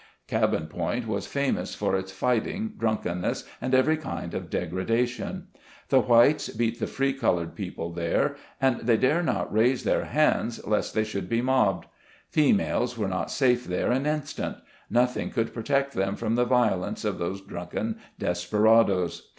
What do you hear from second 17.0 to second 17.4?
of those